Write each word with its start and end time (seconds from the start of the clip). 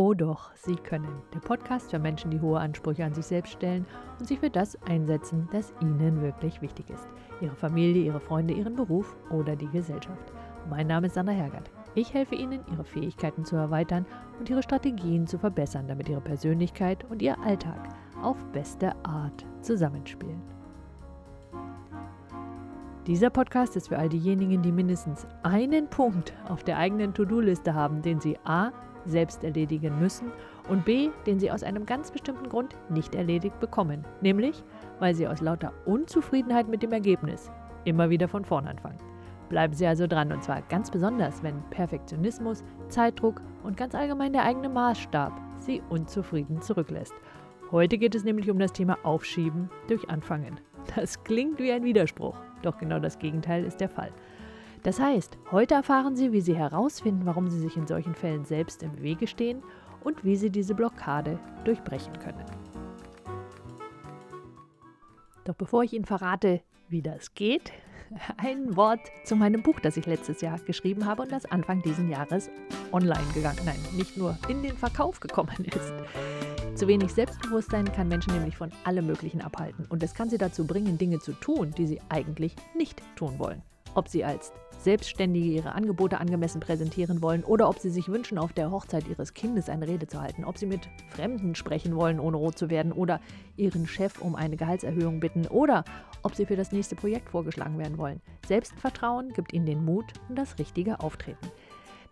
Oh 0.00 0.14
doch, 0.14 0.54
Sie 0.54 0.76
können. 0.76 1.22
Der 1.34 1.40
Podcast 1.40 1.90
für 1.90 1.98
Menschen, 1.98 2.30
die 2.30 2.40
hohe 2.40 2.60
Ansprüche 2.60 3.04
an 3.04 3.14
sich 3.14 3.26
selbst 3.26 3.54
stellen 3.54 3.84
und 4.20 4.28
sich 4.28 4.38
für 4.38 4.48
das 4.48 4.80
einsetzen, 4.82 5.48
das 5.50 5.74
ihnen 5.80 6.22
wirklich 6.22 6.62
wichtig 6.62 6.88
ist. 6.88 7.08
Ihre 7.40 7.56
Familie, 7.56 8.04
ihre 8.04 8.20
Freunde, 8.20 8.54
ihren 8.54 8.76
Beruf 8.76 9.16
oder 9.32 9.56
die 9.56 9.66
Gesellschaft. 9.66 10.32
Mein 10.70 10.86
Name 10.86 11.08
ist 11.08 11.14
Sandra 11.14 11.34
Hergert. 11.34 11.72
Ich 11.96 12.14
helfe 12.14 12.36
Ihnen, 12.36 12.60
Ihre 12.70 12.84
Fähigkeiten 12.84 13.44
zu 13.44 13.56
erweitern 13.56 14.06
und 14.38 14.48
Ihre 14.48 14.62
Strategien 14.62 15.26
zu 15.26 15.36
verbessern, 15.36 15.88
damit 15.88 16.08
Ihre 16.08 16.20
Persönlichkeit 16.20 17.04
und 17.10 17.20
Ihr 17.20 17.36
Alltag 17.40 17.88
auf 18.22 18.36
beste 18.52 18.94
Art 19.04 19.44
zusammenspielen. 19.62 20.40
Dieser 23.08 23.30
Podcast 23.30 23.74
ist 23.74 23.88
für 23.88 23.98
all 23.98 24.10
diejenigen, 24.10 24.62
die 24.62 24.70
mindestens 24.70 25.26
einen 25.42 25.88
Punkt 25.88 26.34
auf 26.48 26.62
der 26.62 26.76
eigenen 26.76 27.14
To-Do-Liste 27.14 27.74
haben, 27.74 28.02
den 28.02 28.20
sie 28.20 28.38
a 28.44 28.70
selbst 29.04 29.44
erledigen 29.44 29.98
müssen 29.98 30.32
und 30.68 30.84
b, 30.84 31.10
den 31.26 31.38
sie 31.38 31.50
aus 31.50 31.62
einem 31.62 31.86
ganz 31.86 32.10
bestimmten 32.10 32.48
Grund 32.48 32.76
nicht 32.88 33.14
erledigt 33.14 33.58
bekommen, 33.60 34.04
nämlich 34.20 34.62
weil 34.98 35.14
sie 35.14 35.28
aus 35.28 35.40
lauter 35.40 35.72
Unzufriedenheit 35.86 36.68
mit 36.68 36.82
dem 36.82 36.92
Ergebnis 36.92 37.50
immer 37.84 38.10
wieder 38.10 38.28
von 38.28 38.44
vorn 38.44 38.66
anfangen. 38.66 38.98
Bleiben 39.48 39.72
Sie 39.72 39.86
also 39.86 40.06
dran 40.06 40.30
und 40.30 40.44
zwar 40.44 40.60
ganz 40.62 40.90
besonders, 40.90 41.42
wenn 41.42 41.62
Perfektionismus, 41.70 42.62
Zeitdruck 42.88 43.40
und 43.62 43.78
ganz 43.78 43.94
allgemein 43.94 44.34
der 44.34 44.44
eigene 44.44 44.68
Maßstab 44.68 45.32
Sie 45.58 45.82
unzufrieden 45.88 46.60
zurücklässt. 46.60 47.14
Heute 47.70 47.98
geht 47.98 48.14
es 48.14 48.24
nämlich 48.24 48.50
um 48.50 48.58
das 48.58 48.72
Thema 48.72 48.98
Aufschieben 49.02 49.70
durch 49.88 50.08
Anfangen. 50.08 50.60
Das 50.94 51.22
klingt 51.24 51.58
wie 51.58 51.72
ein 51.72 51.84
Widerspruch, 51.84 52.36
doch 52.62 52.78
genau 52.78 52.98
das 52.98 53.18
Gegenteil 53.18 53.64
ist 53.64 53.80
der 53.80 53.88
Fall. 53.88 54.10
Das 54.82 55.00
heißt, 55.00 55.36
heute 55.50 55.74
erfahren 55.74 56.16
Sie, 56.16 56.32
wie 56.32 56.40
Sie 56.40 56.56
herausfinden, 56.56 57.26
warum 57.26 57.48
Sie 57.48 57.58
sich 57.58 57.76
in 57.76 57.86
solchen 57.86 58.14
Fällen 58.14 58.44
selbst 58.44 58.82
im 58.82 59.02
Wege 59.02 59.26
stehen 59.26 59.62
und 60.04 60.24
wie 60.24 60.36
Sie 60.36 60.50
diese 60.50 60.74
Blockade 60.74 61.38
durchbrechen 61.64 62.12
können. 62.18 62.44
Doch 65.44 65.54
bevor 65.54 65.82
ich 65.82 65.92
Ihnen 65.94 66.04
verrate, 66.04 66.60
wie 66.88 67.02
das 67.02 67.34
geht, 67.34 67.72
ein 68.36 68.76
Wort 68.76 69.00
zu 69.24 69.34
meinem 69.34 69.62
Buch, 69.62 69.80
das 69.80 69.96
ich 69.96 70.06
letztes 70.06 70.40
Jahr 70.40 70.58
geschrieben 70.60 71.06
habe 71.06 71.22
und 71.22 71.32
das 71.32 71.46
Anfang 71.46 71.82
dieses 71.82 72.08
Jahres 72.08 72.50
online 72.92 73.32
gegangen, 73.34 73.60
nein, 73.64 73.78
nicht 73.96 74.16
nur 74.16 74.38
in 74.48 74.62
den 74.62 74.76
Verkauf 74.76 75.20
gekommen 75.20 75.64
ist. 75.64 75.92
Zu 76.78 76.86
wenig 76.86 77.12
Selbstbewusstsein 77.12 77.90
kann 77.92 78.08
Menschen 78.08 78.32
nämlich 78.34 78.56
von 78.56 78.70
allem 78.84 79.06
Möglichen 79.06 79.40
abhalten 79.40 79.86
und 79.88 80.02
es 80.02 80.14
kann 80.14 80.30
sie 80.30 80.38
dazu 80.38 80.66
bringen, 80.66 80.96
Dinge 80.96 81.18
zu 81.18 81.32
tun, 81.32 81.72
die 81.76 81.86
sie 81.86 82.00
eigentlich 82.08 82.54
nicht 82.76 83.02
tun 83.16 83.38
wollen. 83.38 83.62
Ob 83.98 84.06
sie 84.06 84.24
als 84.24 84.52
Selbstständige 84.78 85.48
ihre 85.48 85.72
Angebote 85.72 86.20
angemessen 86.20 86.60
präsentieren 86.60 87.20
wollen 87.20 87.42
oder 87.42 87.68
ob 87.68 87.80
sie 87.80 87.90
sich 87.90 88.06
wünschen, 88.06 88.38
auf 88.38 88.52
der 88.52 88.70
Hochzeit 88.70 89.08
ihres 89.08 89.34
Kindes 89.34 89.68
eine 89.68 89.88
Rede 89.88 90.06
zu 90.06 90.20
halten, 90.20 90.44
ob 90.44 90.56
sie 90.56 90.66
mit 90.66 90.88
Fremden 91.08 91.56
sprechen 91.56 91.96
wollen, 91.96 92.20
ohne 92.20 92.36
rot 92.36 92.56
zu 92.56 92.70
werden 92.70 92.92
oder 92.92 93.20
ihren 93.56 93.88
Chef 93.88 94.22
um 94.22 94.36
eine 94.36 94.56
Gehaltserhöhung 94.56 95.18
bitten 95.18 95.48
oder 95.48 95.82
ob 96.22 96.36
sie 96.36 96.46
für 96.46 96.54
das 96.54 96.70
nächste 96.70 96.94
Projekt 96.94 97.30
vorgeschlagen 97.30 97.76
werden 97.76 97.98
wollen. 97.98 98.20
Selbstvertrauen 98.46 99.32
gibt 99.32 99.52
ihnen 99.52 99.66
den 99.66 99.84
Mut 99.84 100.12
und 100.28 100.36
das 100.36 100.60
richtige 100.60 101.00
Auftreten. 101.00 101.48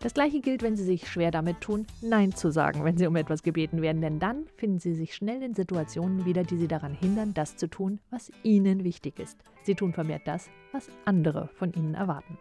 Das 0.00 0.12
gleiche 0.12 0.40
gilt, 0.40 0.62
wenn 0.62 0.76
Sie 0.76 0.84
sich 0.84 1.08
schwer 1.08 1.30
damit 1.30 1.62
tun, 1.62 1.86
Nein 2.02 2.34
zu 2.34 2.50
sagen, 2.50 2.84
wenn 2.84 2.98
Sie 2.98 3.06
um 3.06 3.16
etwas 3.16 3.42
gebeten 3.42 3.80
werden, 3.80 4.02
denn 4.02 4.18
dann 4.18 4.46
finden 4.56 4.78
Sie 4.78 4.94
sich 4.94 5.14
schnell 5.14 5.42
in 5.42 5.54
Situationen 5.54 6.26
wieder, 6.26 6.44
die 6.44 6.58
Sie 6.58 6.68
daran 6.68 6.92
hindern, 6.92 7.32
das 7.32 7.56
zu 7.56 7.66
tun, 7.66 7.98
was 8.10 8.30
Ihnen 8.42 8.84
wichtig 8.84 9.18
ist. 9.18 9.38
Sie 9.62 9.74
tun 9.74 9.94
vermehrt 9.94 10.22
das, 10.26 10.50
was 10.72 10.88
andere 11.06 11.48
von 11.54 11.72
Ihnen 11.72 11.94
erwarten. 11.94 12.36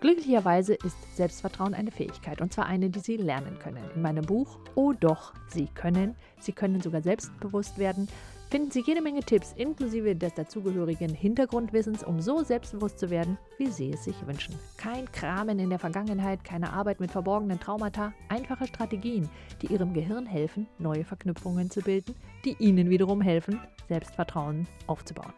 Glücklicherweise 0.00 0.74
ist 0.74 1.16
Selbstvertrauen 1.16 1.74
eine 1.74 1.90
Fähigkeit 1.90 2.40
und 2.40 2.52
zwar 2.52 2.66
eine, 2.66 2.88
die 2.88 3.00
Sie 3.00 3.16
lernen 3.16 3.58
können. 3.58 3.82
In 3.94 4.02
meinem 4.02 4.24
Buch 4.24 4.58
Oh 4.76 4.92
doch, 4.92 5.34
Sie 5.48 5.66
können, 5.66 6.14
Sie 6.40 6.52
können 6.52 6.80
sogar 6.80 7.02
selbstbewusst 7.02 7.78
werden, 7.78 8.08
finden 8.50 8.70
Sie 8.70 8.80
jede 8.80 9.02
Menge 9.02 9.20
Tipps 9.20 9.52
inklusive 9.56 10.16
des 10.16 10.34
dazugehörigen 10.34 11.12
Hintergrundwissens, 11.12 12.02
um 12.02 12.20
so 12.20 12.42
selbstbewusst 12.42 12.98
zu 12.98 13.10
werden, 13.10 13.36
wie 13.58 13.66
Sie 13.66 13.92
es 13.92 14.04
sich 14.04 14.26
wünschen. 14.26 14.54
Kein 14.76 15.10
Kramen 15.12 15.58
in 15.58 15.70
der 15.70 15.78
Vergangenheit, 15.78 16.44
keine 16.44 16.72
Arbeit 16.72 17.00
mit 17.00 17.10
verborgenen 17.10 17.60
Traumata, 17.60 18.12
einfache 18.28 18.66
Strategien, 18.66 19.28
die 19.60 19.66
Ihrem 19.66 19.92
Gehirn 19.92 20.26
helfen, 20.26 20.66
neue 20.78 21.04
Verknüpfungen 21.04 21.70
zu 21.70 21.80
bilden, 21.80 22.14
die 22.44 22.56
Ihnen 22.58 22.88
wiederum 22.90 23.20
helfen, 23.20 23.60
Selbstvertrauen 23.88 24.66
aufzubauen. 24.86 25.32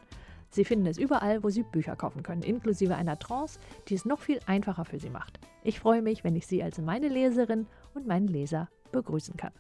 Sie 0.50 0.64
finden 0.64 0.86
es 0.86 0.98
überall, 0.98 1.42
wo 1.42 1.50
Sie 1.50 1.62
Bücher 1.62 1.96
kaufen 1.96 2.22
können, 2.22 2.42
inklusive 2.42 2.96
einer 2.96 3.18
Trance, 3.18 3.58
die 3.88 3.94
es 3.94 4.04
noch 4.04 4.20
viel 4.20 4.40
einfacher 4.46 4.84
für 4.84 4.98
Sie 4.98 5.10
macht. 5.10 5.38
Ich 5.62 5.78
freue 5.78 6.02
mich, 6.02 6.24
wenn 6.24 6.36
ich 6.36 6.46
Sie 6.46 6.62
als 6.62 6.78
meine 6.78 7.08
Leserin 7.08 7.66
und 7.94 8.06
meinen 8.06 8.28
Leser 8.28 8.68
begrüßen 8.92 9.36
kann. 9.36 9.52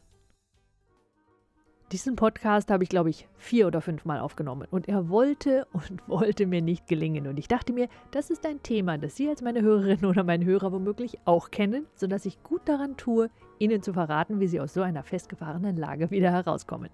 Diesen 1.92 2.14
Podcast 2.14 2.70
habe 2.70 2.84
ich, 2.84 2.88
glaube 2.88 3.10
ich, 3.10 3.26
vier 3.36 3.66
oder 3.66 3.80
fünf 3.80 4.04
Mal 4.04 4.20
aufgenommen 4.20 4.68
und 4.70 4.88
er 4.88 5.08
wollte 5.08 5.66
und 5.72 6.00
wollte 6.06 6.46
mir 6.46 6.62
nicht 6.62 6.86
gelingen. 6.86 7.26
Und 7.26 7.36
ich 7.36 7.48
dachte 7.48 7.72
mir, 7.72 7.88
das 8.12 8.30
ist 8.30 8.46
ein 8.46 8.62
Thema, 8.62 8.96
das 8.96 9.16
Sie 9.16 9.28
als 9.28 9.42
meine 9.42 9.60
Hörerin 9.62 10.04
oder 10.04 10.22
mein 10.22 10.44
Hörer 10.44 10.70
womöglich 10.70 11.18
auch 11.24 11.50
kennen, 11.50 11.86
sodass 11.96 12.26
ich 12.26 12.44
gut 12.44 12.62
daran 12.66 12.96
tue, 12.96 13.28
Ihnen 13.58 13.82
zu 13.82 13.92
verraten, 13.92 14.38
wie 14.38 14.46
Sie 14.46 14.60
aus 14.60 14.72
so 14.72 14.82
einer 14.82 15.02
festgefahrenen 15.02 15.76
Lage 15.76 16.12
wieder 16.12 16.30
herauskommen. 16.30 16.90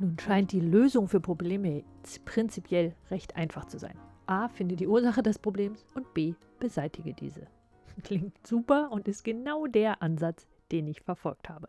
Nun 0.00 0.18
scheint 0.18 0.50
die 0.50 0.60
Lösung 0.60 1.06
für 1.06 1.20
Probleme 1.20 1.84
prinzipiell 2.24 2.96
recht 3.12 3.36
einfach 3.36 3.66
zu 3.66 3.78
sein. 3.78 3.94
A. 4.26 4.48
Finde 4.48 4.74
die 4.74 4.88
Ursache 4.88 5.22
des 5.22 5.38
Problems 5.38 5.86
und 5.94 6.12
B. 6.12 6.34
Beseitige 6.58 7.14
diese. 7.14 7.46
Klingt 8.02 8.44
super 8.44 8.90
und 8.90 9.06
ist 9.06 9.22
genau 9.22 9.68
der 9.68 10.02
Ansatz, 10.02 10.48
den 10.72 10.88
ich 10.88 11.02
verfolgt 11.02 11.48
habe. 11.48 11.68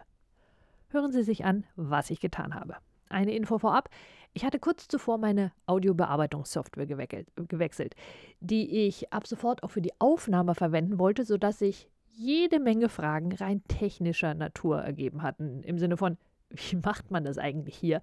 Hören 0.91 1.13
Sie 1.13 1.23
sich 1.23 1.45
an, 1.45 1.63
was 1.77 2.09
ich 2.09 2.19
getan 2.19 2.53
habe. 2.53 2.75
Eine 3.09 3.33
Info 3.33 3.57
vorab. 3.57 3.89
Ich 4.33 4.43
hatte 4.45 4.59
kurz 4.59 4.87
zuvor 4.89 5.17
meine 5.17 5.51
Audiobearbeitungssoftware 5.65 6.85
gewechselt, 6.85 7.95
die 8.41 8.87
ich 8.87 9.11
ab 9.11 9.25
sofort 9.25 9.63
auch 9.63 9.71
für 9.71 9.81
die 9.81 9.93
Aufnahme 9.99 10.53
verwenden 10.53 10.99
wollte, 10.99 11.23
sodass 11.23 11.59
sich 11.59 11.89
jede 12.09 12.59
Menge 12.59 12.89
Fragen 12.89 13.33
rein 13.33 13.63
technischer 13.69 14.33
Natur 14.33 14.81
ergeben 14.81 15.21
hatten. 15.21 15.63
Im 15.63 15.79
Sinne 15.79 15.95
von, 15.95 16.17
wie 16.49 16.75
macht 16.75 17.09
man 17.09 17.23
das 17.23 17.37
eigentlich 17.37 17.77
hier? 17.77 18.01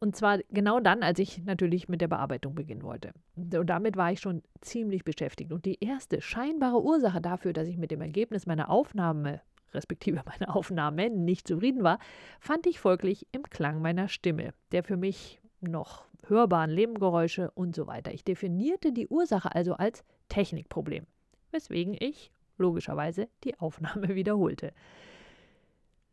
Und 0.00 0.16
zwar 0.16 0.38
genau 0.50 0.80
dann, 0.80 1.04
als 1.04 1.20
ich 1.20 1.44
natürlich 1.44 1.88
mit 1.88 2.00
der 2.00 2.08
Bearbeitung 2.08 2.56
beginnen 2.56 2.82
wollte. 2.82 3.12
Und 3.36 3.70
damit 3.70 3.96
war 3.96 4.10
ich 4.10 4.20
schon 4.20 4.42
ziemlich 4.60 5.04
beschäftigt. 5.04 5.52
Und 5.52 5.64
die 5.64 5.82
erste 5.82 6.20
scheinbare 6.20 6.82
Ursache 6.82 7.20
dafür, 7.20 7.52
dass 7.52 7.68
ich 7.68 7.78
mit 7.78 7.92
dem 7.92 8.00
Ergebnis 8.00 8.44
meiner 8.44 8.70
Aufnahme, 8.70 9.40
respektive 9.74 10.22
meiner 10.26 10.54
Aufnahmen, 10.54 11.24
nicht 11.24 11.48
zufrieden 11.48 11.82
war, 11.82 11.98
fand 12.40 12.66
ich 12.66 12.78
folglich 12.80 13.26
im 13.32 13.42
Klang 13.42 13.82
meiner 13.82 14.08
Stimme, 14.08 14.54
der 14.72 14.82
für 14.84 14.96
mich 14.96 15.40
noch 15.60 16.06
hörbaren 16.26 16.74
Nebengeräusche 16.74 17.50
und 17.52 17.74
so 17.74 17.86
weiter. 17.86 18.12
Ich 18.12 18.24
definierte 18.24 18.92
die 18.92 19.08
Ursache 19.08 19.54
also 19.54 19.74
als 19.74 20.04
Technikproblem, 20.28 21.06
weswegen 21.50 21.96
ich 21.98 22.30
logischerweise 22.56 23.28
die 23.44 23.58
Aufnahme 23.58 24.08
wiederholte. 24.14 24.72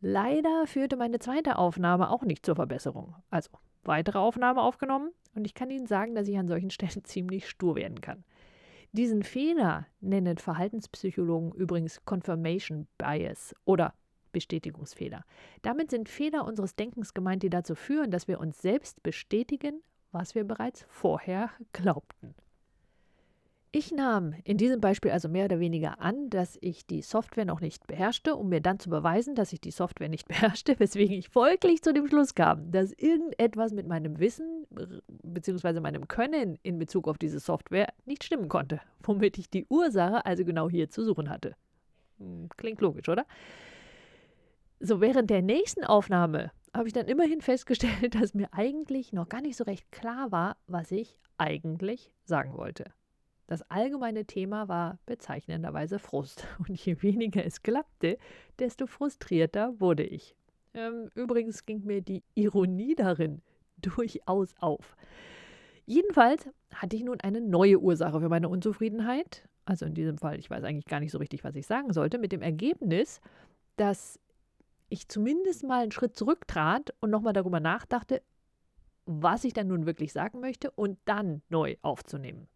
Leider 0.00 0.66
führte 0.66 0.96
meine 0.96 1.20
zweite 1.20 1.56
Aufnahme 1.56 2.10
auch 2.10 2.22
nicht 2.22 2.44
zur 2.44 2.56
Verbesserung. 2.56 3.14
Also 3.30 3.50
weitere 3.84 4.18
Aufnahme 4.18 4.60
aufgenommen 4.60 5.10
und 5.34 5.46
ich 5.46 5.54
kann 5.54 5.70
Ihnen 5.70 5.86
sagen, 5.86 6.14
dass 6.14 6.28
ich 6.28 6.38
an 6.38 6.48
solchen 6.48 6.70
Stellen 6.70 7.04
ziemlich 7.04 7.48
stur 7.48 7.76
werden 7.76 8.00
kann. 8.00 8.24
Diesen 8.94 9.22
Fehler 9.22 9.86
nennen 10.00 10.36
Verhaltenspsychologen 10.36 11.52
übrigens 11.52 12.04
Confirmation 12.04 12.86
Bias 12.98 13.54
oder 13.64 13.94
Bestätigungsfehler. 14.32 15.24
Damit 15.62 15.90
sind 15.90 16.10
Fehler 16.10 16.44
unseres 16.44 16.76
Denkens 16.76 17.14
gemeint, 17.14 17.42
die 17.42 17.48
dazu 17.48 17.74
führen, 17.74 18.10
dass 18.10 18.28
wir 18.28 18.38
uns 18.38 18.60
selbst 18.60 19.02
bestätigen, 19.02 19.82
was 20.10 20.34
wir 20.34 20.44
bereits 20.44 20.84
vorher 20.90 21.48
glaubten. 21.72 22.34
Ich 23.74 23.90
nahm 23.90 24.34
in 24.44 24.58
diesem 24.58 24.82
Beispiel 24.82 25.12
also 25.12 25.30
mehr 25.30 25.46
oder 25.46 25.58
weniger 25.58 25.98
an, 25.98 26.28
dass 26.28 26.58
ich 26.60 26.86
die 26.86 27.00
Software 27.00 27.46
noch 27.46 27.62
nicht 27.62 27.86
beherrschte, 27.86 28.36
um 28.36 28.50
mir 28.50 28.60
dann 28.60 28.78
zu 28.78 28.90
beweisen, 28.90 29.34
dass 29.34 29.54
ich 29.54 29.62
die 29.62 29.70
Software 29.70 30.10
nicht 30.10 30.28
beherrschte, 30.28 30.78
weswegen 30.78 31.16
ich 31.16 31.30
folglich 31.30 31.80
zu 31.82 31.94
dem 31.94 32.06
Schluss 32.06 32.34
kam, 32.34 32.70
dass 32.70 32.92
irgendetwas 32.92 33.72
mit 33.72 33.88
meinem 33.88 34.18
Wissen 34.18 34.66
bzw. 35.22 35.80
meinem 35.80 36.06
Können 36.06 36.58
in 36.62 36.78
Bezug 36.78 37.08
auf 37.08 37.16
diese 37.16 37.40
Software 37.40 37.94
nicht 38.04 38.24
stimmen 38.24 38.50
konnte, 38.50 38.78
womit 39.02 39.38
ich 39.38 39.48
die 39.48 39.64
Ursache 39.70 40.26
also 40.26 40.44
genau 40.44 40.68
hier 40.68 40.90
zu 40.90 41.02
suchen 41.02 41.30
hatte. 41.30 41.56
Hm, 42.18 42.50
klingt 42.58 42.82
logisch, 42.82 43.08
oder? 43.08 43.24
So, 44.80 45.00
während 45.00 45.30
der 45.30 45.40
nächsten 45.40 45.84
Aufnahme 45.84 46.50
habe 46.74 46.88
ich 46.88 46.92
dann 46.92 47.06
immerhin 47.06 47.40
festgestellt, 47.40 48.14
dass 48.20 48.34
mir 48.34 48.52
eigentlich 48.52 49.14
noch 49.14 49.30
gar 49.30 49.40
nicht 49.40 49.56
so 49.56 49.64
recht 49.64 49.90
klar 49.90 50.30
war, 50.30 50.58
was 50.66 50.92
ich 50.92 51.18
eigentlich 51.38 52.12
sagen 52.26 52.54
wollte. 52.58 52.92
Das 53.52 53.70
allgemeine 53.70 54.24
Thema 54.24 54.68
war 54.68 54.98
bezeichnenderweise 55.04 55.98
Frust. 55.98 56.46
Und 56.58 56.70
je 56.70 57.02
weniger 57.02 57.44
es 57.44 57.62
klappte, 57.62 58.16
desto 58.58 58.86
frustrierter 58.86 59.78
wurde 59.78 60.04
ich. 60.04 60.34
Ähm, 60.72 61.10
übrigens 61.14 61.66
ging 61.66 61.84
mir 61.84 62.00
die 62.00 62.24
Ironie 62.34 62.94
darin 62.94 63.42
durchaus 63.76 64.54
auf. 64.58 64.96
Jedenfalls 65.84 66.48
hatte 66.72 66.96
ich 66.96 67.04
nun 67.04 67.20
eine 67.20 67.42
neue 67.42 67.78
Ursache 67.78 68.22
für 68.22 68.30
meine 68.30 68.48
Unzufriedenheit. 68.48 69.46
Also 69.66 69.84
in 69.84 69.92
diesem 69.92 70.16
Fall, 70.16 70.38
ich 70.38 70.48
weiß 70.48 70.64
eigentlich 70.64 70.86
gar 70.86 71.00
nicht 71.00 71.12
so 71.12 71.18
richtig, 71.18 71.44
was 71.44 71.54
ich 71.54 71.66
sagen 71.66 71.92
sollte, 71.92 72.16
mit 72.16 72.32
dem 72.32 72.40
Ergebnis, 72.40 73.20
dass 73.76 74.18
ich 74.88 75.08
zumindest 75.08 75.62
mal 75.62 75.82
einen 75.82 75.92
Schritt 75.92 76.16
zurücktrat 76.16 76.94
und 77.00 77.10
nochmal 77.10 77.34
darüber 77.34 77.60
nachdachte, 77.60 78.22
was 79.04 79.44
ich 79.44 79.52
dann 79.52 79.68
nun 79.68 79.84
wirklich 79.84 80.14
sagen 80.14 80.40
möchte 80.40 80.70
und 80.70 80.98
dann 81.04 81.42
neu 81.50 81.76
aufzunehmen. 81.82 82.48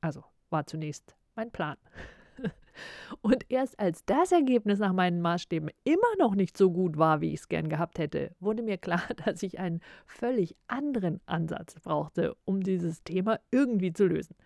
Also 0.00 0.24
war 0.50 0.66
zunächst 0.66 1.16
mein 1.34 1.50
Plan. 1.50 1.76
Und 3.22 3.50
erst 3.50 3.78
als 3.80 4.04
das 4.04 4.32
Ergebnis 4.32 4.78
nach 4.78 4.92
meinen 4.92 5.20
Maßstäben 5.20 5.70
immer 5.84 6.16
noch 6.18 6.34
nicht 6.34 6.56
so 6.56 6.70
gut 6.70 6.96
war, 6.96 7.20
wie 7.20 7.32
ich 7.32 7.40
es 7.40 7.48
gern 7.48 7.68
gehabt 7.68 7.98
hätte, 7.98 8.34
wurde 8.40 8.62
mir 8.62 8.78
klar, 8.78 9.02
dass 9.24 9.42
ich 9.42 9.58
einen 9.58 9.80
völlig 10.06 10.56
anderen 10.66 11.20
Ansatz 11.26 11.74
brauchte, 11.80 12.36
um 12.44 12.62
dieses 12.62 13.02
Thema 13.02 13.40
irgendwie 13.50 13.92
zu 13.92 14.06
lösen. 14.06 14.36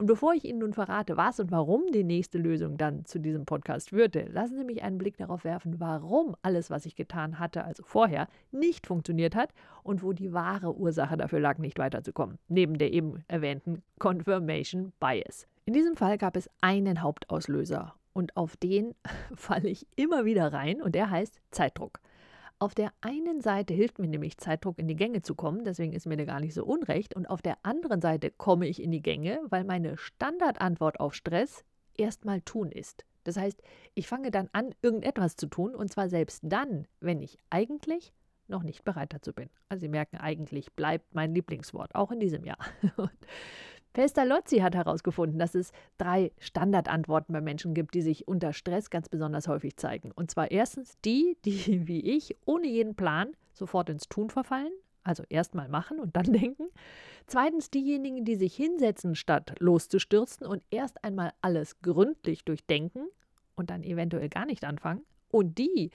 Und 0.00 0.06
bevor 0.06 0.32
ich 0.32 0.46
Ihnen 0.46 0.60
nun 0.60 0.72
verrate, 0.72 1.18
was 1.18 1.40
und 1.40 1.50
warum 1.50 1.82
die 1.92 2.04
nächste 2.04 2.38
Lösung 2.38 2.78
dann 2.78 3.04
zu 3.04 3.18
diesem 3.18 3.44
Podcast 3.44 3.90
führte, 3.90 4.22
lassen 4.32 4.56
Sie 4.56 4.64
mich 4.64 4.82
einen 4.82 4.96
Blick 4.96 5.18
darauf 5.18 5.44
werfen, 5.44 5.78
warum 5.78 6.34
alles, 6.40 6.70
was 6.70 6.86
ich 6.86 6.96
getan 6.96 7.38
hatte, 7.38 7.64
also 7.64 7.82
vorher, 7.84 8.26
nicht 8.50 8.86
funktioniert 8.86 9.36
hat 9.36 9.50
und 9.82 10.02
wo 10.02 10.14
die 10.14 10.32
wahre 10.32 10.74
Ursache 10.74 11.18
dafür 11.18 11.40
lag, 11.40 11.58
nicht 11.58 11.78
weiterzukommen, 11.78 12.38
neben 12.48 12.78
der 12.78 12.94
eben 12.94 13.22
erwähnten 13.28 13.82
Confirmation 13.98 14.94
Bias. 15.00 15.46
In 15.66 15.74
diesem 15.74 15.96
Fall 15.96 16.16
gab 16.16 16.34
es 16.34 16.48
einen 16.62 17.02
Hauptauslöser 17.02 17.94
und 18.14 18.38
auf 18.38 18.56
den 18.56 18.94
falle 19.36 19.68
ich 19.68 19.86
immer 19.96 20.24
wieder 20.24 20.50
rein 20.50 20.80
und 20.80 20.94
der 20.94 21.10
heißt 21.10 21.42
Zeitdruck. 21.50 22.00
Auf 22.62 22.74
der 22.74 22.92
einen 23.00 23.40
Seite 23.40 23.72
hilft 23.72 23.98
mir 23.98 24.06
nämlich 24.06 24.36
Zeitdruck 24.36 24.78
in 24.78 24.86
die 24.86 24.94
Gänge 24.94 25.22
zu 25.22 25.34
kommen, 25.34 25.64
deswegen 25.64 25.94
ist 25.94 26.04
mir 26.04 26.18
da 26.18 26.26
gar 26.26 26.40
nicht 26.40 26.52
so 26.52 26.62
unrecht. 26.62 27.16
Und 27.16 27.24
auf 27.24 27.40
der 27.40 27.56
anderen 27.62 28.02
Seite 28.02 28.30
komme 28.30 28.68
ich 28.68 28.82
in 28.82 28.90
die 28.90 29.00
Gänge, 29.00 29.40
weil 29.48 29.64
meine 29.64 29.96
Standardantwort 29.96 31.00
auf 31.00 31.14
Stress 31.14 31.64
erstmal 31.96 32.42
tun 32.42 32.70
ist. 32.70 33.06
Das 33.24 33.38
heißt, 33.38 33.62
ich 33.94 34.06
fange 34.06 34.30
dann 34.30 34.50
an, 34.52 34.74
irgendetwas 34.82 35.36
zu 35.36 35.46
tun 35.46 35.74
und 35.74 35.90
zwar 35.90 36.10
selbst 36.10 36.42
dann, 36.44 36.86
wenn 37.00 37.22
ich 37.22 37.38
eigentlich 37.48 38.12
noch 38.46 38.62
nicht 38.62 38.84
bereit 38.84 39.14
dazu 39.14 39.32
bin. 39.32 39.48
Also 39.70 39.80
Sie 39.80 39.88
merken, 39.88 40.18
eigentlich 40.18 40.70
bleibt 40.72 41.14
mein 41.14 41.34
Lieblingswort, 41.34 41.94
auch 41.94 42.10
in 42.10 42.20
diesem 42.20 42.44
Jahr. 42.44 42.58
Pestalozzi 43.92 44.58
hat 44.58 44.74
herausgefunden, 44.74 45.38
dass 45.38 45.54
es 45.54 45.72
drei 45.98 46.32
Standardantworten 46.38 47.32
bei 47.32 47.40
Menschen 47.40 47.74
gibt, 47.74 47.94
die 47.94 48.02
sich 48.02 48.28
unter 48.28 48.52
Stress 48.52 48.90
ganz 48.90 49.08
besonders 49.08 49.48
häufig 49.48 49.76
zeigen. 49.76 50.12
Und 50.12 50.30
zwar 50.30 50.50
erstens 50.50 50.96
die, 51.04 51.36
die 51.44 51.86
wie 51.88 52.00
ich 52.00 52.36
ohne 52.44 52.68
jeden 52.68 52.94
Plan 52.94 53.32
sofort 53.52 53.90
ins 53.90 54.08
Tun 54.08 54.30
verfallen, 54.30 54.72
also 55.02 55.24
erstmal 55.28 55.68
machen 55.68 55.98
und 55.98 56.16
dann 56.16 56.24
denken. 56.32 56.68
Zweitens 57.26 57.70
diejenigen, 57.70 58.24
die 58.24 58.36
sich 58.36 58.54
hinsetzen, 58.54 59.14
statt 59.14 59.54
loszustürzen 59.58 60.46
und 60.46 60.62
erst 60.70 61.04
einmal 61.04 61.32
alles 61.40 61.80
gründlich 61.80 62.44
durchdenken 62.44 63.08
und 63.56 63.70
dann 63.70 63.82
eventuell 63.82 64.28
gar 64.28 64.46
nicht 64.46 64.64
anfangen. 64.64 65.02
Und 65.30 65.58
die, 65.58 65.90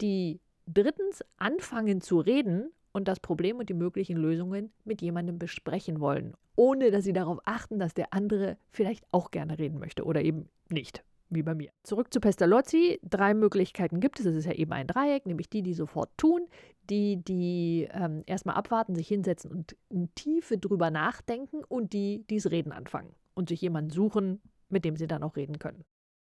die 0.00 0.40
drittens 0.66 1.24
anfangen 1.36 2.00
zu 2.00 2.20
reden 2.20 2.70
und 2.92 3.08
das 3.08 3.20
Problem 3.20 3.58
und 3.58 3.68
die 3.68 3.74
möglichen 3.74 4.16
Lösungen 4.16 4.72
mit 4.84 5.02
jemandem 5.02 5.38
besprechen 5.38 6.00
wollen, 6.00 6.34
ohne 6.56 6.90
dass 6.90 7.04
sie 7.04 7.12
darauf 7.12 7.38
achten, 7.44 7.78
dass 7.78 7.94
der 7.94 8.12
andere 8.12 8.56
vielleicht 8.70 9.04
auch 9.12 9.30
gerne 9.30 9.58
reden 9.58 9.78
möchte 9.78 10.04
oder 10.04 10.22
eben 10.22 10.48
nicht, 10.68 11.02
wie 11.30 11.42
bei 11.42 11.54
mir. 11.54 11.70
Zurück 11.82 12.12
zu 12.12 12.20
Pestalozzi. 12.20 13.00
Drei 13.02 13.34
Möglichkeiten 13.34 14.00
gibt 14.00 14.20
es. 14.20 14.26
Es 14.26 14.36
ist 14.36 14.46
ja 14.46 14.52
eben 14.52 14.72
ein 14.72 14.86
Dreieck, 14.86 15.26
nämlich 15.26 15.48
die, 15.48 15.62
die 15.62 15.74
sofort 15.74 16.10
tun, 16.16 16.46
die, 16.90 17.16
die 17.16 17.88
ähm, 17.92 18.22
erstmal 18.26 18.56
abwarten, 18.56 18.94
sich 18.94 19.08
hinsetzen 19.08 19.50
und 19.50 19.76
in 19.88 20.14
Tiefe 20.14 20.58
drüber 20.58 20.90
nachdenken 20.90 21.64
und 21.64 21.92
die, 21.92 22.24
die 22.28 22.36
es 22.36 22.50
reden 22.50 22.72
anfangen 22.72 23.14
und 23.34 23.48
sich 23.48 23.60
jemanden 23.60 23.90
suchen, 23.90 24.40
mit 24.68 24.84
dem 24.84 24.96
sie 24.96 25.06
dann 25.06 25.22
auch 25.22 25.36
reden 25.36 25.58
können. 25.58 25.84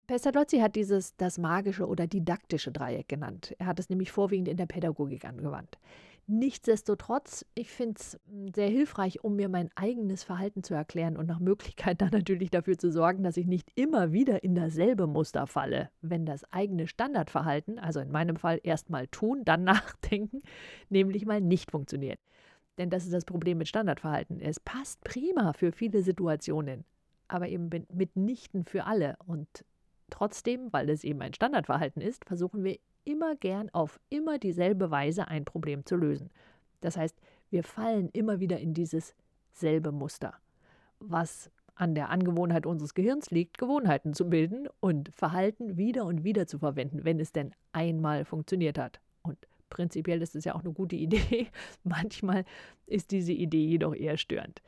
Pestalozzi 0.07 0.59
hat 0.59 0.75
dieses 0.75 1.15
das 1.17 1.39
magische 1.39 1.87
oder 1.87 2.05
didaktische 2.05 2.71
Dreieck 2.71 3.07
genannt. 3.07 3.55
Er 3.57 3.65
hat 3.65 3.79
es 3.79 3.89
nämlich 3.89 4.11
vorwiegend 4.11 4.47
in 4.47 4.57
der 4.57 4.67
Pädagogik 4.67 5.25
angewandt. 5.25 5.79
Nichtsdestotrotz, 6.27 7.45
ich 7.53 7.69
finde 7.69 7.99
es 7.99 8.19
hm, 8.27 8.51
sehr 8.53 8.67
hilfreich, 8.67 9.23
um 9.23 9.35
mir 9.35 9.47
mein 9.47 9.69
eigenes 9.75 10.23
Verhalten 10.23 10.63
zu 10.63 10.73
erklären 10.73 11.17
und 11.17 11.27
nach 11.27 11.39
Möglichkeit 11.39 12.01
dann 12.01 12.09
natürlich 12.09 12.49
dafür 12.49 12.77
zu 12.77 12.91
sorgen, 12.91 13.23
dass 13.23 13.37
ich 13.37 13.45
nicht 13.45 13.69
immer 13.75 14.11
wieder 14.11 14.43
in 14.43 14.55
dasselbe 14.55 15.05
Muster 15.05 15.45
falle, 15.45 15.91
wenn 16.01 16.25
das 16.25 16.43
eigene 16.51 16.87
Standardverhalten, 16.87 17.77
also 17.77 17.99
in 17.99 18.11
meinem 18.11 18.37
Fall 18.37 18.59
erst 18.63 18.89
mal 18.89 19.07
tun, 19.07 19.43
dann 19.45 19.63
nachdenken, 19.65 20.41
nämlich 20.89 21.25
mal 21.25 21.41
nicht 21.41 21.69
funktioniert. 21.69 22.19
Denn 22.79 22.89
das 22.89 23.05
ist 23.05 23.13
das 23.13 23.25
Problem 23.25 23.59
mit 23.59 23.67
Standardverhalten. 23.67 24.39
Es 24.41 24.59
passt 24.59 25.01
prima 25.03 25.53
für 25.53 25.71
viele 25.71 26.01
Situationen, 26.01 26.85
aber 27.27 27.47
eben 27.49 27.69
mitnichten 27.93 28.65
für 28.65 28.85
alle. 28.85 29.15
Und 29.27 29.63
trotzdem, 30.09 30.73
weil 30.73 30.89
es 30.89 31.03
eben 31.03 31.21
ein 31.21 31.33
Standardverhalten 31.33 32.01
ist, 32.01 32.25
versuchen 32.25 32.63
wir 32.63 32.77
immer 33.05 33.35
gern 33.35 33.69
auf 33.69 33.99
immer 34.09 34.37
dieselbe 34.37 34.91
Weise 34.91 35.27
ein 35.27 35.45
Problem 35.45 35.85
zu 35.85 35.95
lösen. 35.95 36.29
Das 36.81 36.97
heißt, 36.97 37.17
wir 37.49 37.63
fallen 37.63 38.09
immer 38.09 38.39
wieder 38.39 38.59
in 38.59 38.73
dieses 38.73 39.15
selbe 39.51 39.91
Muster, 39.91 40.33
was 40.99 41.49
an 41.75 41.93
der 41.93 42.09
Angewohnheit 42.09 42.65
unseres 42.65 42.93
Gehirns 42.93 43.31
liegt, 43.31 43.57
Gewohnheiten 43.57 44.13
zu 44.13 44.29
bilden 44.29 44.67
und 44.79 45.13
Verhalten 45.13 45.77
wieder 45.77 46.05
und 46.05 46.23
wieder 46.23 46.47
zu 46.47 46.59
verwenden, 46.59 47.03
wenn 47.03 47.19
es 47.19 47.31
denn 47.31 47.53
einmal 47.73 48.25
funktioniert 48.25 48.77
hat. 48.77 48.99
Und 49.23 49.37
prinzipiell 49.69 50.21
ist 50.21 50.35
es 50.35 50.45
ja 50.45 50.55
auch 50.55 50.63
eine 50.63 50.73
gute 50.73 50.95
Idee. 50.95 51.47
Manchmal 51.83 52.45
ist 52.87 53.11
diese 53.11 53.33
Idee 53.33 53.65
jedoch 53.65 53.93
eher 53.93 54.17
störend. 54.17 54.61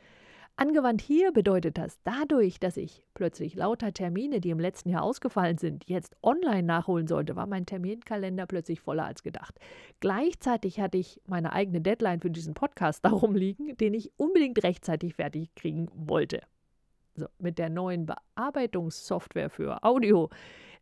Angewandt 0.59 1.03
hier 1.03 1.31
bedeutet 1.31 1.77
das, 1.77 2.01
dadurch, 2.03 2.59
dass 2.59 2.77
ich 2.77 3.03
plötzlich 3.13 3.53
lauter 3.53 3.93
Termine, 3.93 4.41
die 4.41 4.49
im 4.49 4.59
letzten 4.59 4.89
Jahr 4.89 5.03
ausgefallen 5.03 5.59
sind, 5.59 5.87
jetzt 5.87 6.15
online 6.23 6.63
nachholen 6.63 7.05
sollte, 7.05 7.35
war 7.35 7.45
mein 7.45 7.67
Terminkalender 7.67 8.47
plötzlich 8.47 8.81
voller 8.81 9.05
als 9.05 9.21
gedacht. 9.21 9.59
Gleichzeitig 9.99 10.79
hatte 10.79 10.97
ich 10.97 11.21
meine 11.27 11.53
eigene 11.53 11.79
Deadline 11.79 12.21
für 12.21 12.31
diesen 12.31 12.55
Podcast 12.55 13.05
darum 13.05 13.35
liegen, 13.35 13.77
den 13.77 13.93
ich 13.93 14.11
unbedingt 14.17 14.63
rechtzeitig 14.63 15.13
fertig 15.13 15.53
kriegen 15.53 15.89
wollte. 15.93 16.41
So, 17.13 17.27
mit 17.37 17.59
der 17.59 17.69
neuen 17.69 18.07
Bearbeitungssoftware 18.07 19.51
für 19.51 19.83
Audio, 19.83 20.31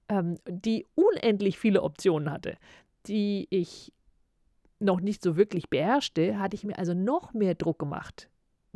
ähm, 0.07 0.38
die 0.48 0.86
unendlich 0.95 1.60
viele 1.60 1.83
Optionen 1.83 2.31
hatte, 2.31 2.56
die 3.07 3.48
ich 3.50 3.92
noch 4.80 5.01
nicht 5.01 5.22
so 5.22 5.36
wirklich 5.36 5.69
beherrschte, 5.69 6.39
hatte 6.39 6.56
ich 6.56 6.63
mir 6.63 6.80
also 6.80 6.94
noch 6.94 7.33
mehr 7.33 7.56
Druck 7.56 7.80
gemacht 7.80 8.30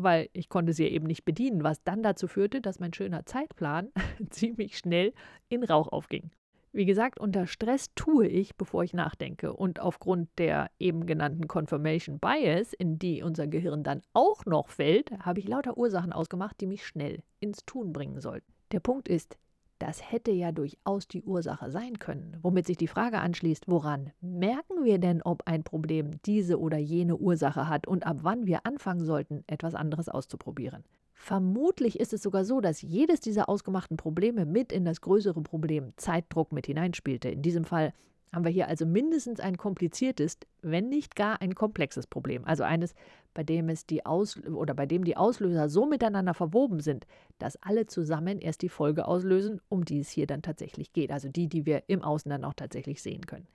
weil 0.04 0.30
ich 0.34 0.50
konnte 0.50 0.74
sie 0.74 0.88
eben 0.88 1.08
nicht 1.08 1.26
bedienen, 1.26 1.64
was 1.64 1.84
dann 1.84 2.04
dazu 2.04 2.28
führte, 2.28 2.62
dass 2.62 2.80
mein 2.80 2.94
schöner 2.94 3.26
Zeitplan 3.26 3.90
ziemlich 4.30 4.78
schnell 4.78 5.14
in 5.50 5.64
Rauch 5.64 5.90
aufging. 5.90 6.32
Wie 6.72 6.86
gesagt, 6.86 7.20
unter 7.20 7.48
Stress 7.48 7.94
tue 7.96 8.28
ich, 8.28 8.56
bevor 8.56 8.84
ich 8.84 8.94
nachdenke. 8.94 9.54
Und 9.54 9.80
aufgrund 9.80 10.30
der 10.38 10.70
eben 10.78 11.08
genannten 11.08 11.48
Confirmation 11.48 12.20
Bias, 12.20 12.74
in 12.74 13.00
die 13.00 13.24
unser 13.24 13.48
Gehirn 13.48 13.84
dann 13.84 14.04
auch 14.14 14.46
noch 14.46 14.70
fällt, 14.70 15.12
habe 15.20 15.40
ich 15.40 15.48
lauter 15.48 15.78
Ursachen 15.78 16.14
ausgemacht, 16.14 16.62
die 16.62 16.68
mich 16.68 16.86
schnell 16.86 17.24
ins 17.40 17.66
Tun 17.66 17.92
bringen 17.92 18.22
sollten. 18.22 18.54
Der 18.72 18.82
Punkt 18.82 19.08
ist, 19.08 19.40
das 19.80 20.12
hätte 20.12 20.32
ja 20.32 20.52
durchaus 20.52 21.08
die 21.08 21.24
Ursache 21.24 21.72
sein 21.72 22.00
können, 22.00 22.38
womit 22.42 22.68
sich 22.68 22.78
die 22.78 22.88
Frage 22.88 23.20
anschließt, 23.20 23.66
woran 23.68 24.12
merken 24.22 24.84
wir 24.84 25.00
denn, 25.00 25.22
ob 25.22 25.44
ein 25.46 25.64
Problem 25.64 26.22
diese 26.26 26.60
oder 26.60 26.78
jene 26.78 27.16
Ursache 27.16 27.68
hat 27.68 27.88
und 27.88 28.06
ab 28.06 28.20
wann 28.22 28.46
wir 28.46 28.66
anfangen 28.66 29.06
sollten, 29.06 29.44
etwas 29.48 29.76
anderes 29.76 30.10
auszuprobieren. 30.10 30.84
Vermutlich 31.14 32.00
ist 32.00 32.14
es 32.14 32.22
sogar 32.22 32.46
so, 32.46 32.62
dass 32.62 32.82
jedes 32.82 33.20
dieser 33.20 33.50
ausgemachten 33.50 33.98
Probleme 33.98 34.46
mit 34.46 34.72
in 34.72 34.86
das 34.86 35.02
größere 35.02 35.42
Problem 35.42 35.92
Zeitdruck 35.98 36.54
mit 36.54 36.68
hineinspielte. 36.68 37.30
In 37.30 37.42
diesem 37.42 37.66
Fall 37.66 37.94
haben 38.34 38.46
wir 38.46 38.52
hier 38.52 38.68
also 38.68 38.86
mindestens 38.86 39.40
ein 39.40 39.58
kompliziertes, 39.58 40.38
wenn 40.62 40.90
nicht 40.90 41.16
gar 41.16 41.42
ein 41.42 41.56
komplexes 41.56 42.08
Problem. 42.08 42.46
Also 42.46 42.64
eines, 42.64 42.94
bei 43.34 43.44
dem 43.44 43.70
es 43.70 43.86
die 43.86 44.06
Aus 44.06 44.44
oder 44.44 44.74
bei 44.74 44.86
dem 44.86 45.04
die 45.04 45.18
Auslöser 45.18 45.70
so 45.70 45.86
miteinander 45.86 46.34
verwoben 46.34 46.80
sind, 46.80 47.06
dass 47.38 47.62
alle 47.62 47.86
zusammen 47.86 48.40
erst 48.40 48.62
die 48.62 48.70
Folge 48.70 49.08
auslösen, 49.08 49.62
um 49.70 49.86
die 49.86 50.00
es 50.00 50.10
hier 50.10 50.28
dann 50.28 50.42
tatsächlich 50.42 50.94
geht. 50.94 51.12
Also 51.12 51.30
die, 51.30 51.48
die 51.48 51.66
wir 51.66 51.84
im 51.88 52.02
Außen 52.02 52.30
dann 52.30 52.44
auch 52.44 52.54
tatsächlich 52.54 53.02
sehen 53.02 53.26
können. 53.26 53.48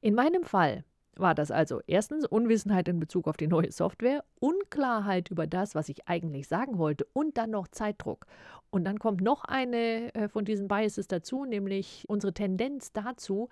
In 0.00 0.14
meinem 0.14 0.44
Fall 0.44 0.84
war 1.16 1.34
das 1.34 1.50
also 1.50 1.80
erstens 1.86 2.24
Unwissenheit 2.24 2.88
in 2.88 3.00
Bezug 3.00 3.28
auf 3.28 3.36
die 3.36 3.46
neue 3.46 3.70
Software, 3.72 4.24
Unklarheit 4.38 5.30
über 5.30 5.46
das, 5.46 5.74
was 5.74 5.88
ich 5.88 6.08
eigentlich 6.08 6.48
sagen 6.48 6.78
wollte 6.78 7.06
und 7.12 7.36
dann 7.36 7.50
noch 7.50 7.68
Zeitdruck. 7.68 8.26
Und 8.70 8.84
dann 8.84 8.98
kommt 8.98 9.20
noch 9.20 9.44
eine 9.44 10.14
äh, 10.14 10.28
von 10.28 10.44
diesen 10.44 10.68
Biases 10.68 11.08
dazu, 11.08 11.44
nämlich 11.44 12.04
unsere 12.08 12.32
Tendenz 12.32 12.92
dazu, 12.92 13.48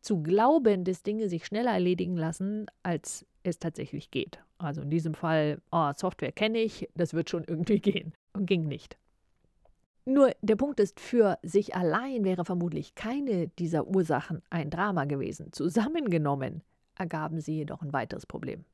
zu 0.00 0.22
glauben, 0.22 0.84
dass 0.84 1.02
Dinge 1.02 1.28
sich 1.28 1.46
schneller 1.46 1.72
erledigen 1.72 2.16
lassen, 2.16 2.66
als 2.82 3.26
es 3.46 3.58
tatsächlich 3.58 4.10
geht. 4.10 4.38
Also 4.58 4.82
in 4.82 4.90
diesem 4.90 5.14
Fall, 5.14 5.60
oh, 5.70 5.92
Software 5.96 6.32
kenne 6.32 6.58
ich, 6.58 6.88
das 6.94 7.14
wird 7.14 7.30
schon 7.30 7.44
irgendwie 7.44 7.80
gehen. 7.80 8.12
Und 8.32 8.46
ging 8.46 8.66
nicht. 8.66 8.96
Nur 10.04 10.30
der 10.40 10.56
Punkt 10.56 10.78
ist, 10.78 11.00
für 11.00 11.38
sich 11.42 11.74
allein 11.74 12.24
wäre 12.24 12.44
vermutlich 12.44 12.94
keine 12.94 13.48
dieser 13.48 13.88
Ursachen 13.88 14.40
ein 14.50 14.70
Drama 14.70 15.04
gewesen. 15.04 15.52
Zusammengenommen 15.52 16.62
ergaben 16.96 17.40
sie 17.40 17.56
jedoch 17.56 17.82
ein 17.82 17.92
weiteres 17.92 18.24
Problem. 18.24 18.64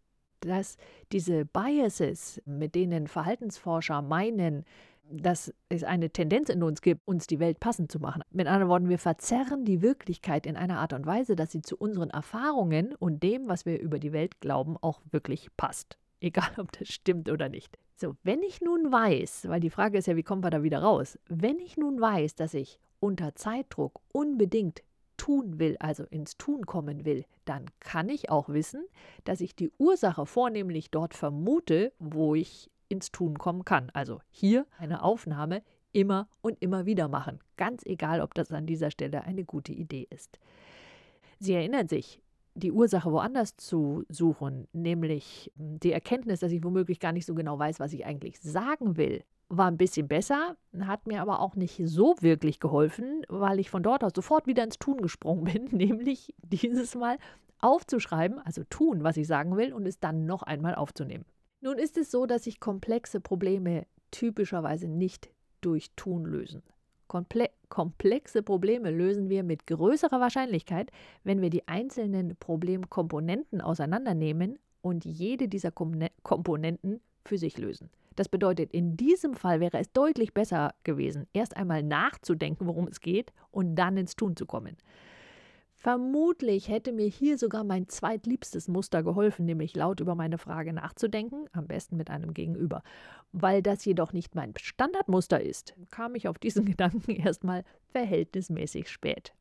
Dass 0.41 0.77
diese 1.11 1.47
Biases, 1.47 2.43
mit 2.45 2.75
denen 2.75 3.07
Verhaltensforscher 3.07 4.03
meinen, 4.03 4.65
dass 5.11 5.53
es 5.69 5.85
eine 5.85 6.11
Tendenz 6.11 6.49
in 6.49 6.63
uns 6.63 6.81
gibt, 6.81 7.07
uns 7.07 7.27
die 7.27 7.41
Welt 7.41 7.61
passend 7.61 7.91
zu 7.91 7.99
machen. 8.01 8.23
Mit 8.31 8.47
anderen 8.47 8.69
Worten, 8.69 8.89
wir 8.89 8.99
verzerren 8.99 9.65
die 9.65 9.83
Wirklichkeit 9.83 10.47
in 10.47 10.57
einer 10.57 10.79
Art 10.79 10.93
und 10.93 11.07
Weise, 11.07 11.37
dass 11.37 11.53
sie 11.53 11.63
zu 11.63 11.77
unseren 11.77 12.11
Erfahrungen 12.11 12.95
und 12.95 13.23
dem, 13.23 13.49
was 13.49 13.67
wir 13.67 13.81
über 13.81 13.99
die 13.99 14.13
Welt 14.13 14.41
glauben, 14.41 14.77
auch 14.81 15.01
wirklich 15.11 15.49
passt. 15.57 15.99
Egal, 16.21 16.51
ob 16.59 16.73
das 16.73 16.89
stimmt 16.89 17.31
oder 17.31 17.49
nicht. 17.49 17.79
So, 17.97 18.17
wenn 18.23 18.43
ich 18.43 18.61
nun 18.61 18.91
weiß, 18.91 19.49
weil 19.49 19.61
die 19.61 19.71
Frage 19.71 19.99
ist 19.99 20.07
ja, 20.07 20.17
wie 20.17 20.23
kommen 20.23 20.43
wir 20.43 20.51
da 20.51 20.63
wieder 20.63 20.83
raus? 20.83 21.19
Wenn 21.29 21.59
ich 21.59 21.77
nun 21.77 22.01
weiß, 22.01 22.35
dass 22.35 22.55
ich 22.55 22.79
unter 23.01 23.35
Zeitdruck 23.35 24.01
unbedingt 24.13 24.83
tun 25.17 25.61
will, 25.61 25.77
also 25.79 26.05
ins 26.05 26.37
Tun 26.37 26.67
kommen 26.67 27.05
will, 27.05 27.25
dann 27.45 27.67
kann 27.79 28.09
ich 28.09 28.31
auch 28.31 28.49
wissen, 28.49 28.85
dass 29.25 29.41
ich 29.41 29.55
die 29.55 29.71
Ursache 29.79 30.27
vornehmlich 30.27 30.91
dort 30.91 31.15
vermute, 31.15 31.93
wo 31.99 32.35
ich 32.35 32.71
ins 32.93 33.11
Tun 33.11 33.39
kommen 33.39 33.65
kann. 33.65 33.91
Also 33.95 34.21
hier 34.31 34.67
eine 34.79 35.03
Aufnahme 35.03 35.63
immer 35.93 36.29
und 36.43 36.61
immer 36.61 36.87
wieder 36.87 37.09
machen, 37.09 37.41
ganz 37.57 37.85
egal, 37.85 38.21
ob 38.21 38.35
das 38.35 38.53
an 38.53 38.67
dieser 38.67 38.91
Stelle 38.91 39.25
eine 39.25 39.45
gute 39.45 39.73
Idee 39.73 40.07
ist. 40.11 40.39
Sie 41.39 41.55
erinnern 41.55 41.89
sich, 41.89 42.21
die 42.55 42.71
Ursache 42.71 43.11
woanders 43.11 43.57
zu 43.57 44.05
suchen, 44.09 44.69
nämlich 44.73 45.51
die 45.57 45.93
Erkenntnis, 45.93 46.41
dass 46.41 46.53
ich 46.53 46.63
womöglich 46.63 47.01
gar 47.01 47.13
nicht 47.13 47.27
so 47.27 47.35
genau 47.35 47.59
weiß, 47.59 47.81
was 47.81 47.95
ich 47.95 48.05
eigentlich 48.05 48.41
sagen 48.41 48.97
will, 48.97 49.25
war 49.49 49.71
ein 49.71 49.79
bisschen 49.79 50.07
besser, 50.07 50.57
hat 50.81 51.07
mir 51.07 51.23
aber 51.23 51.41
auch 51.41 51.57
nicht 51.57 51.81
so 51.85 52.15
wirklich 52.21 52.61
geholfen, 52.61 53.23
weil 53.29 53.59
ich 53.59 53.71
von 53.71 53.83
dort 53.83 54.05
aus 54.05 54.13
sofort 54.15 54.47
wieder 54.47 54.65
ins 54.65 54.79
Tun 54.79 55.01
gesprungen 55.01 55.45
bin, 55.53 55.65
nämlich 55.77 56.35
dieses 56.43 56.95
Mal 56.95 57.17
aufzuschreiben, 57.61 58.39
also 58.41 58.65
tun, 58.65 59.03
was 59.03 59.17
ich 59.17 59.27
sagen 59.27 59.57
will, 59.57 59.73
und 59.73 59.87
es 59.87 59.99
dann 59.99 60.27
noch 60.27 60.43
einmal 60.43 60.75
aufzunehmen. 60.75 61.25
Nun 61.65 61.79
ist 61.79 61.97
es 61.97 62.11
so, 62.11 62.27
dass 62.27 62.43
sich 62.43 62.59
komplexe 62.59 63.21
Probleme 63.21 63.87
typischerweise 64.11 64.89
nicht 64.89 65.31
durch 65.61 65.93
Tun 65.95 66.25
lösen. 66.25 66.63
Komple 67.07 67.51
komplexe 67.69 68.43
Probleme 68.43 68.91
lösen 68.91 69.31
wir 69.31 69.45
mit 69.45 69.69
größerer 69.69 70.21
Wahrscheinlichkeit, 70.21 70.91
wenn 71.23 71.41
wir 71.41 71.51
die 71.51 71.69
einzelnen 71.69 72.37
Problemkomponenten 72.37 73.61
auseinandernehmen 73.61 74.59
und 74.81 75.05
jede 75.05 75.47
dieser 75.47 75.71
Kom 75.71 76.01
Komponenten 76.25 77.01
für 77.25 77.39
sich 77.39 77.57
lösen. 77.59 77.91
Das 78.17 78.29
bedeutet, 78.29 78.73
in 78.73 78.97
diesem 78.97 79.35
Fall 79.35 79.61
wäre 79.61 79.79
es 79.79 79.93
deutlich 79.93 80.35
besser 80.35 80.75
gewesen, 80.83 81.29
erst 81.33 81.57
einmal 81.57 81.85
nachzudenken, 81.85 82.67
worum 82.67 82.89
es 82.89 83.01
geht 83.01 83.33
und 83.53 83.77
dann 83.77 83.97
ins 83.97 84.17
Tun 84.17 84.37
zu 84.37 84.47
kommen. 84.47 84.77
Vermutlich 85.83 86.69
hätte 86.69 86.93
mir 86.93 87.09
hier 87.09 87.37
sogar 87.39 87.65
mein 87.65 87.89
zweitliebstes 87.89 88.69
Muster 88.69 89.03
geholfen, 89.03 89.47
nämlich 89.47 89.75
laut 89.75 89.99
über 89.99 90.15
meine 90.15 90.39
Frage 90.39 90.73
nachzudenken, 90.73 91.47
am 91.51 91.67
besten 91.67 91.97
mit 91.97 92.09
einem 92.09 92.35
Gegenüber. 92.35 92.85
Weil 93.33 93.63
das 93.63 93.85
jedoch 93.85 94.13
nicht 94.13 94.37
mein 94.37 94.55
Standardmuster 94.57 95.41
ist, 95.41 95.75
kam 95.91 96.15
ich 96.15 96.29
auf 96.29 96.39
diesen 96.39 96.65
Gedanken 96.67 97.11
erstmal 97.11 97.65
verhältnismäßig 97.91 98.89
spät. 98.89 99.35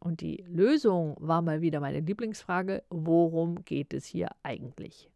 Und 0.00 0.22
die 0.22 0.46
Lösung 0.48 1.14
war 1.20 1.42
mal 1.42 1.60
wieder 1.60 1.80
meine 1.80 2.00
Lieblingsfrage, 2.00 2.82
worum 2.88 3.62
geht 3.66 3.92
es 3.92 4.06
hier 4.06 4.30
eigentlich? 4.42 5.10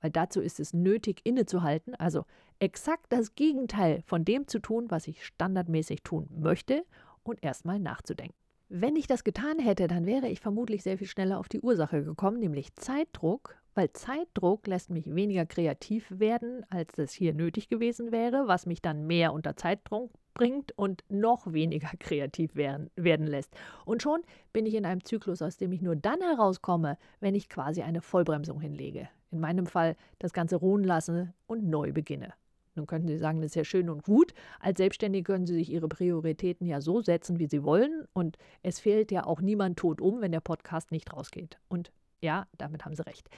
Weil 0.00 0.10
dazu 0.10 0.40
ist 0.40 0.58
es 0.58 0.72
nötig, 0.72 1.20
innezuhalten, 1.24 1.94
also 1.96 2.24
exakt 2.60 3.12
das 3.12 3.34
Gegenteil 3.34 4.00
von 4.06 4.24
dem 4.24 4.48
zu 4.48 4.58
tun, 4.58 4.90
was 4.90 5.06
ich 5.06 5.22
standardmäßig 5.26 6.02
tun 6.02 6.30
möchte 6.34 6.86
und 7.24 7.44
erstmal 7.44 7.78
nachzudenken. 7.78 8.41
Wenn 8.74 8.96
ich 8.96 9.06
das 9.06 9.22
getan 9.22 9.58
hätte, 9.58 9.86
dann 9.86 10.06
wäre 10.06 10.28
ich 10.28 10.40
vermutlich 10.40 10.82
sehr 10.82 10.96
viel 10.96 11.06
schneller 11.06 11.38
auf 11.38 11.50
die 11.50 11.60
Ursache 11.60 12.04
gekommen, 12.04 12.38
nämlich 12.38 12.74
Zeitdruck, 12.74 13.54
weil 13.74 13.92
Zeitdruck 13.92 14.66
lässt 14.66 14.88
mich 14.88 15.14
weniger 15.14 15.44
kreativ 15.44 16.06
werden, 16.08 16.64
als 16.70 16.96
es 16.96 17.12
hier 17.12 17.34
nötig 17.34 17.68
gewesen 17.68 18.12
wäre, 18.12 18.48
was 18.48 18.64
mich 18.64 18.80
dann 18.80 19.06
mehr 19.06 19.34
unter 19.34 19.56
Zeitdruck 19.56 20.10
bringt 20.32 20.72
und 20.72 21.04
noch 21.10 21.52
weniger 21.52 21.90
kreativ 21.98 22.56
werden, 22.56 22.88
werden 22.96 23.26
lässt. 23.26 23.54
Und 23.84 24.00
schon 24.00 24.22
bin 24.54 24.64
ich 24.64 24.74
in 24.74 24.86
einem 24.86 25.04
Zyklus, 25.04 25.42
aus 25.42 25.58
dem 25.58 25.70
ich 25.72 25.82
nur 25.82 25.94
dann 25.94 26.22
herauskomme, 26.22 26.96
wenn 27.20 27.34
ich 27.34 27.50
quasi 27.50 27.82
eine 27.82 28.00
Vollbremsung 28.00 28.58
hinlege. 28.58 29.10
In 29.30 29.40
meinem 29.40 29.66
Fall 29.66 29.96
das 30.18 30.32
Ganze 30.32 30.56
ruhen 30.56 30.84
lasse 30.84 31.34
und 31.46 31.62
neu 31.68 31.92
beginne. 31.92 32.32
Nun 32.74 32.86
könnten 32.86 33.08
Sie 33.08 33.18
sagen, 33.18 33.40
das 33.40 33.50
ist 33.50 33.56
ja 33.56 33.64
schön 33.64 33.90
und 33.90 34.02
gut. 34.04 34.32
Als 34.60 34.78
Selbstständige 34.78 35.24
können 35.24 35.46
Sie 35.46 35.54
sich 35.54 35.70
Ihre 35.70 35.88
Prioritäten 35.88 36.66
ja 36.66 36.80
so 36.80 37.02
setzen, 37.02 37.38
wie 37.38 37.46
Sie 37.46 37.62
wollen. 37.62 38.06
Und 38.12 38.38
es 38.62 38.80
fehlt 38.80 39.12
ja 39.12 39.24
auch 39.24 39.40
niemand 39.40 39.78
tot 39.78 40.00
um, 40.00 40.20
wenn 40.20 40.32
der 40.32 40.40
Podcast 40.40 40.90
nicht 40.90 41.12
rausgeht. 41.12 41.58
Und 41.68 41.92
ja, 42.22 42.46
damit 42.56 42.84
haben 42.84 42.94
Sie 42.94 43.06
recht. 43.06 43.28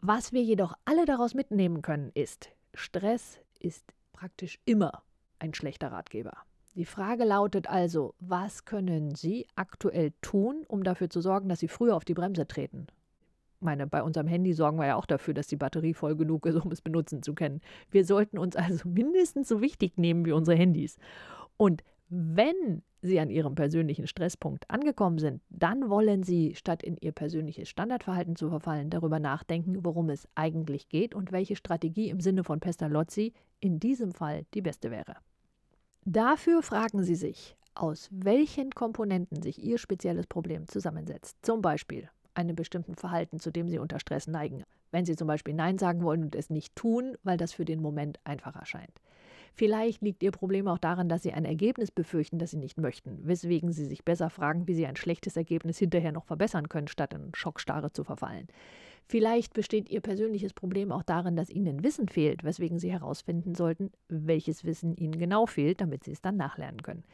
Was 0.00 0.32
wir 0.32 0.42
jedoch 0.42 0.74
alle 0.84 1.04
daraus 1.06 1.34
mitnehmen 1.34 1.82
können, 1.82 2.10
ist, 2.14 2.50
Stress 2.74 3.40
ist 3.60 3.84
praktisch 4.12 4.58
immer 4.64 5.02
ein 5.38 5.54
schlechter 5.54 5.92
Ratgeber. 5.92 6.32
Die 6.74 6.84
Frage 6.84 7.24
lautet 7.24 7.68
also, 7.68 8.14
was 8.20 8.64
können 8.64 9.14
Sie 9.14 9.46
aktuell 9.56 10.12
tun, 10.22 10.64
um 10.68 10.84
dafür 10.84 11.10
zu 11.10 11.20
sorgen, 11.20 11.48
dass 11.48 11.60
Sie 11.60 11.68
früher 11.68 11.96
auf 11.96 12.04
die 12.04 12.14
Bremse 12.14 12.46
treten? 12.46 12.86
Meine, 13.60 13.86
bei 13.86 14.02
unserem 14.02 14.26
Handy 14.26 14.52
sorgen 14.52 14.78
wir 14.78 14.86
ja 14.86 14.96
auch 14.96 15.06
dafür, 15.06 15.34
dass 15.34 15.46
die 15.46 15.56
Batterie 15.56 15.94
voll 15.94 16.16
genug 16.16 16.46
ist, 16.46 16.56
um 16.56 16.70
es 16.70 16.80
benutzen 16.80 17.22
zu 17.22 17.34
können. 17.34 17.60
Wir 17.90 18.04
sollten 18.04 18.38
uns 18.38 18.56
also 18.56 18.88
mindestens 18.88 19.48
so 19.48 19.60
wichtig 19.60 19.98
nehmen 19.98 20.24
wie 20.24 20.32
unsere 20.32 20.56
Handys. 20.56 20.98
Und 21.56 21.82
wenn 22.08 22.82
Sie 23.00 23.20
an 23.20 23.30
Ihrem 23.30 23.54
persönlichen 23.54 24.06
Stresspunkt 24.06 24.68
angekommen 24.70 25.18
sind, 25.18 25.40
dann 25.50 25.88
wollen 25.88 26.22
Sie, 26.22 26.54
statt 26.54 26.82
in 26.82 26.96
Ihr 26.96 27.12
persönliches 27.12 27.68
Standardverhalten 27.68 28.34
zu 28.34 28.48
verfallen, 28.48 28.90
darüber 28.90 29.20
nachdenken, 29.20 29.84
worum 29.84 30.10
es 30.10 30.26
eigentlich 30.34 30.88
geht 30.88 31.14
und 31.14 31.30
welche 31.30 31.54
Strategie 31.54 32.08
im 32.08 32.20
Sinne 32.20 32.44
von 32.44 32.60
Pestalozzi 32.60 33.34
in 33.60 33.78
diesem 33.78 34.12
Fall 34.12 34.46
die 34.54 34.62
beste 34.62 34.90
wäre. 34.90 35.16
Dafür 36.04 36.62
fragen 36.62 37.02
Sie 37.02 37.14
sich, 37.14 37.56
aus 37.74 38.08
welchen 38.10 38.70
Komponenten 38.70 39.42
sich 39.42 39.62
Ihr 39.62 39.78
spezielles 39.78 40.26
Problem 40.26 40.66
zusammensetzt. 40.66 41.36
Zum 41.42 41.62
Beispiel, 41.62 42.08
einem 42.38 42.56
bestimmten 42.56 42.94
Verhalten, 42.94 43.40
zu 43.40 43.50
dem 43.50 43.68
sie 43.68 43.78
unter 43.78 43.98
Stress 43.98 44.26
neigen. 44.26 44.62
Wenn 44.90 45.04
sie 45.04 45.16
zum 45.16 45.28
Beispiel 45.28 45.54
Nein 45.54 45.76
sagen 45.76 46.02
wollen 46.02 46.22
und 46.22 46.34
es 46.34 46.48
nicht 46.48 46.74
tun, 46.76 47.16
weil 47.24 47.36
das 47.36 47.52
für 47.52 47.64
den 47.64 47.82
Moment 47.82 48.20
einfach 48.24 48.56
erscheint. 48.56 49.02
Vielleicht 49.54 50.02
liegt 50.02 50.22
ihr 50.22 50.30
Problem 50.30 50.68
auch 50.68 50.78
daran, 50.78 51.08
dass 51.08 51.24
sie 51.24 51.32
ein 51.32 51.44
Ergebnis 51.44 51.90
befürchten, 51.90 52.38
das 52.38 52.52
sie 52.52 52.58
nicht 52.58 52.78
möchten, 52.78 53.18
weswegen 53.24 53.72
sie 53.72 53.86
sich 53.86 54.04
besser 54.04 54.30
fragen, 54.30 54.68
wie 54.68 54.74
sie 54.74 54.86
ein 54.86 54.94
schlechtes 54.94 55.36
Ergebnis 55.36 55.78
hinterher 55.78 56.12
noch 56.12 56.26
verbessern 56.26 56.68
können, 56.68 56.86
statt 56.86 57.12
in 57.12 57.34
Schockstarre 57.34 57.92
zu 57.92 58.04
verfallen. 58.04 58.46
Vielleicht 59.06 59.54
besteht 59.54 59.88
ihr 59.90 60.00
persönliches 60.00 60.52
Problem 60.52 60.92
auch 60.92 61.02
darin, 61.02 61.34
dass 61.34 61.50
ihnen 61.50 61.82
Wissen 61.82 62.08
fehlt, 62.08 62.44
weswegen 62.44 62.78
sie 62.78 62.92
herausfinden 62.92 63.54
sollten, 63.54 63.90
welches 64.08 64.64
Wissen 64.64 64.94
ihnen 64.94 65.18
genau 65.18 65.46
fehlt, 65.46 65.80
damit 65.80 66.04
sie 66.04 66.12
es 66.12 66.22
dann 66.22 66.36
nachlernen 66.36 66.82
können. 66.82 67.04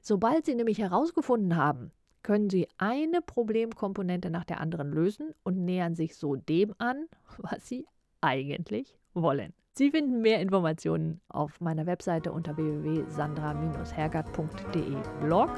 Sobald 0.00 0.46
sie 0.46 0.54
nämlich 0.54 0.78
herausgefunden 0.78 1.56
haben, 1.56 1.90
können 2.22 2.50
Sie 2.50 2.68
eine 2.78 3.22
Problemkomponente 3.22 4.30
nach 4.30 4.44
der 4.44 4.60
anderen 4.60 4.92
lösen 4.92 5.34
und 5.42 5.64
nähern 5.64 5.94
sich 5.94 6.16
so 6.16 6.36
dem 6.36 6.74
an, 6.78 7.06
was 7.38 7.66
Sie 7.68 7.86
eigentlich 8.20 8.96
wollen. 9.14 9.54
Sie 9.74 9.90
finden 9.90 10.20
mehr 10.20 10.40
Informationen 10.40 11.22
auf 11.28 11.58
meiner 11.60 11.86
Webseite 11.86 12.30
unter 12.30 12.58
www.sandra-hergert.de 12.58 14.96
Blog. 15.22 15.48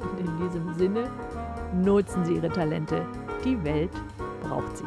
Und 0.00 0.18
in 0.18 0.38
diesem 0.38 0.74
Sinne 0.74 1.08
nutzen 1.72 2.24
Sie 2.24 2.34
Ihre 2.34 2.48
Talente. 2.48 3.06
Die 3.44 3.62
Welt 3.62 3.92
braucht 4.42 4.78
sie. 4.78 4.86